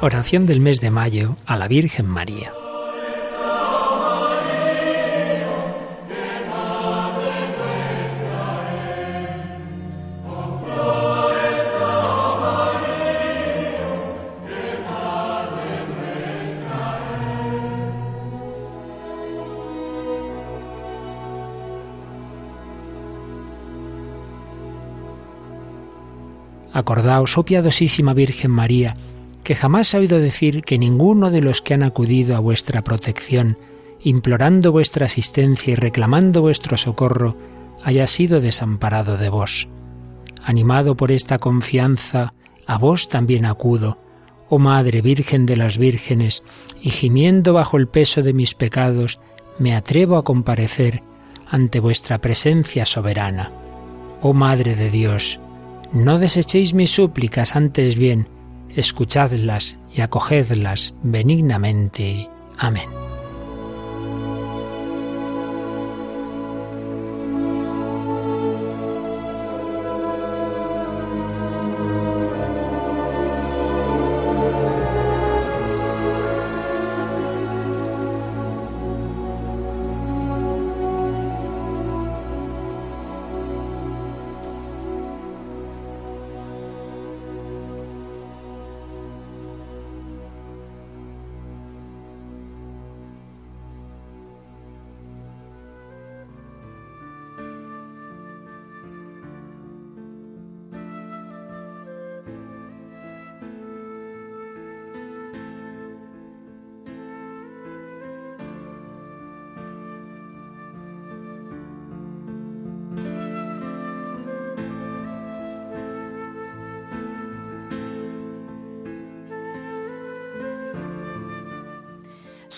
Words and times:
Oración 0.00 0.46
del 0.46 0.60
mes 0.60 0.80
de 0.80 0.92
mayo 0.92 1.34
a 1.44 1.56
la 1.56 1.66
Virgen 1.66 2.06
María. 2.06 2.52
Acordaos, 26.72 27.36
oh 27.36 27.44
piadosísima 27.44 28.14
Virgen 28.14 28.52
María, 28.52 28.94
que 29.48 29.54
jamás 29.54 29.94
ha 29.94 29.98
oído 29.98 30.20
decir 30.20 30.60
que 30.60 30.76
ninguno 30.76 31.30
de 31.30 31.40
los 31.40 31.62
que 31.62 31.72
han 31.72 31.82
acudido 31.82 32.36
a 32.36 32.38
vuestra 32.38 32.84
protección, 32.84 33.56
implorando 33.98 34.72
vuestra 34.72 35.06
asistencia 35.06 35.72
y 35.72 35.74
reclamando 35.74 36.42
vuestro 36.42 36.76
socorro, 36.76 37.34
haya 37.82 38.06
sido 38.08 38.42
desamparado 38.42 39.16
de 39.16 39.30
vos. 39.30 39.66
Animado 40.44 40.98
por 40.98 41.12
esta 41.12 41.38
confianza, 41.38 42.34
a 42.66 42.76
vos 42.76 43.08
también 43.08 43.46
acudo, 43.46 43.96
oh 44.50 44.58
Madre 44.58 45.00
Virgen 45.00 45.46
de 45.46 45.56
las 45.56 45.78
Vírgenes, 45.78 46.42
y 46.82 46.90
gimiendo 46.90 47.54
bajo 47.54 47.78
el 47.78 47.88
peso 47.88 48.22
de 48.22 48.34
mis 48.34 48.52
pecados, 48.52 49.18
me 49.58 49.74
atrevo 49.74 50.18
a 50.18 50.24
comparecer 50.24 51.02
ante 51.50 51.80
vuestra 51.80 52.18
presencia 52.18 52.84
soberana. 52.84 53.50
Oh 54.20 54.34
Madre 54.34 54.76
de 54.76 54.90
Dios, 54.90 55.40
no 55.90 56.18
desechéis 56.18 56.74
mis 56.74 56.90
súplicas, 56.90 57.56
antes 57.56 57.96
bien, 57.96 58.28
escuchadlas 58.76 59.78
y 59.94 60.00
acogedlas 60.00 60.94
benignamente. 61.02 62.28
Amén. 62.58 63.07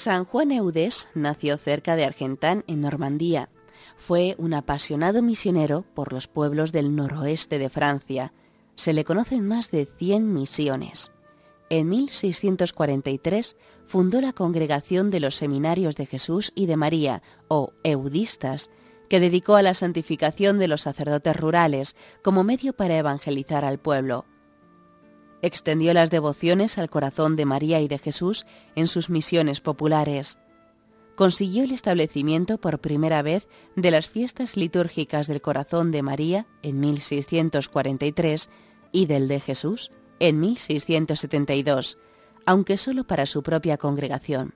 San 0.00 0.24
Juan 0.24 0.50
Eudés 0.50 1.08
nació 1.14 1.58
cerca 1.58 1.94
de 1.94 2.06
Argentán, 2.06 2.64
en 2.66 2.80
Normandía. 2.80 3.50
Fue 3.98 4.34
un 4.38 4.54
apasionado 4.54 5.20
misionero 5.20 5.84
por 5.92 6.14
los 6.14 6.26
pueblos 6.26 6.72
del 6.72 6.96
noroeste 6.96 7.58
de 7.58 7.68
Francia. 7.68 8.32
Se 8.76 8.94
le 8.94 9.04
conocen 9.04 9.46
más 9.46 9.70
de 9.70 9.84
100 9.98 10.32
misiones. 10.32 11.12
En 11.68 11.90
1643 11.90 13.56
fundó 13.86 14.22
la 14.22 14.32
Congregación 14.32 15.10
de 15.10 15.20
los 15.20 15.36
Seminarios 15.36 15.96
de 15.96 16.06
Jesús 16.06 16.50
y 16.54 16.64
de 16.64 16.78
María, 16.78 17.20
o 17.48 17.74
Eudistas, 17.84 18.70
que 19.10 19.20
dedicó 19.20 19.56
a 19.56 19.62
la 19.62 19.74
santificación 19.74 20.58
de 20.58 20.68
los 20.68 20.80
sacerdotes 20.80 21.36
rurales 21.36 21.94
como 22.22 22.42
medio 22.42 22.72
para 22.72 22.96
evangelizar 22.96 23.66
al 23.66 23.78
pueblo 23.78 24.24
extendió 25.42 25.94
las 25.94 26.10
devociones 26.10 26.78
al 26.78 26.90
corazón 26.90 27.36
de 27.36 27.44
María 27.44 27.80
y 27.80 27.88
de 27.88 27.98
Jesús 27.98 28.46
en 28.74 28.86
sus 28.86 29.10
misiones 29.10 29.60
populares. 29.60 30.38
Consiguió 31.16 31.64
el 31.64 31.72
establecimiento 31.72 32.58
por 32.58 32.78
primera 32.78 33.22
vez 33.22 33.48
de 33.76 33.90
las 33.90 34.08
fiestas 34.08 34.56
litúrgicas 34.56 35.26
del 35.26 35.40
corazón 35.40 35.90
de 35.90 36.02
María 36.02 36.46
en 36.62 36.80
1643 36.80 38.48
y 38.92 39.06
del 39.06 39.28
de 39.28 39.40
Jesús 39.40 39.90
en 40.18 40.40
1672, 40.40 41.98
aunque 42.46 42.76
solo 42.76 43.04
para 43.04 43.26
su 43.26 43.42
propia 43.42 43.76
congregación. 43.76 44.54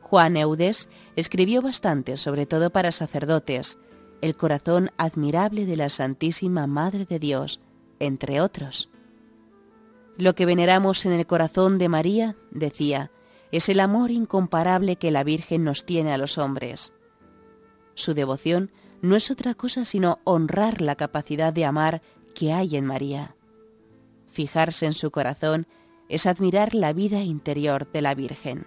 Juan 0.00 0.36
Eudes 0.36 0.88
escribió 1.16 1.62
bastante, 1.62 2.16
sobre 2.16 2.46
todo 2.46 2.70
para 2.70 2.92
sacerdotes, 2.92 3.78
el 4.20 4.36
corazón 4.36 4.90
admirable 4.96 5.66
de 5.66 5.76
la 5.76 5.88
Santísima 5.88 6.66
Madre 6.66 7.06
de 7.06 7.18
Dios, 7.18 7.60
entre 7.98 8.40
otros. 8.40 8.88
Lo 10.18 10.34
que 10.34 10.46
veneramos 10.46 11.04
en 11.04 11.12
el 11.12 11.26
corazón 11.26 11.78
de 11.78 11.88
María, 11.88 12.36
decía, 12.50 13.10
es 13.52 13.68
el 13.68 13.80
amor 13.80 14.10
incomparable 14.10 14.96
que 14.96 15.10
la 15.10 15.24
Virgen 15.24 15.64
nos 15.64 15.84
tiene 15.84 16.12
a 16.12 16.18
los 16.18 16.38
hombres. 16.38 16.92
Su 17.94 18.14
devoción 18.14 18.70
no 19.02 19.16
es 19.16 19.30
otra 19.30 19.54
cosa 19.54 19.84
sino 19.84 20.20
honrar 20.24 20.80
la 20.80 20.96
capacidad 20.96 21.52
de 21.52 21.64
amar 21.64 22.02
que 22.34 22.52
hay 22.52 22.76
en 22.76 22.86
María. 22.86 23.36
Fijarse 24.26 24.86
en 24.86 24.92
su 24.92 25.10
corazón 25.10 25.66
es 26.08 26.26
admirar 26.26 26.74
la 26.74 26.92
vida 26.92 27.22
interior 27.22 27.90
de 27.90 28.02
la 28.02 28.14
Virgen. 28.14 28.66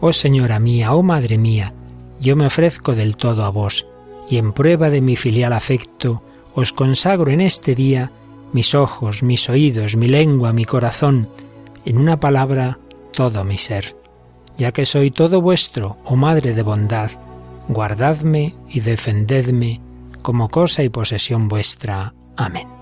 Oh 0.00 0.12
Señora 0.12 0.58
mía, 0.58 0.94
oh 0.94 1.02
Madre 1.02 1.36
mía, 1.36 1.74
yo 2.20 2.34
me 2.34 2.46
ofrezco 2.46 2.94
del 2.94 3.16
todo 3.16 3.44
a 3.44 3.50
vos, 3.50 3.86
y 4.30 4.38
en 4.38 4.52
prueba 4.52 4.88
de 4.88 5.02
mi 5.02 5.14
filial 5.16 5.52
afecto, 5.52 6.22
os 6.54 6.72
consagro 6.72 7.30
en 7.30 7.40
este 7.42 7.74
día 7.74 8.10
mis 8.52 8.74
ojos, 8.74 9.22
mis 9.22 9.48
oídos, 9.50 9.96
mi 9.96 10.08
lengua, 10.08 10.52
mi 10.52 10.64
corazón, 10.64 11.28
en 11.84 11.98
una 11.98 12.18
palabra, 12.18 12.78
todo 13.12 13.44
mi 13.44 13.58
ser. 13.58 13.94
Ya 14.56 14.72
que 14.72 14.86
soy 14.86 15.10
todo 15.10 15.40
vuestro, 15.40 15.98
oh 16.04 16.16
Madre 16.16 16.54
de 16.54 16.62
bondad, 16.62 17.10
guardadme 17.68 18.54
y 18.68 18.80
defendedme 18.80 19.80
como 20.22 20.48
cosa 20.48 20.82
y 20.82 20.88
posesión 20.88 21.48
vuestra. 21.48 22.14
Amén. 22.36 22.79